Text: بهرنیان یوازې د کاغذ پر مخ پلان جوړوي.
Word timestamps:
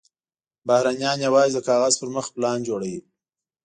بهرنیان 0.67 1.17
یوازې 1.27 1.53
د 1.55 1.59
کاغذ 1.67 1.93
پر 2.01 2.09
مخ 2.15 2.25
پلان 2.35 2.59
جوړوي. 2.67 2.99